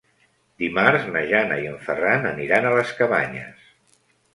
[0.63, 3.75] Dimarts na Jana i en Ferran aniran a les Cabanyes.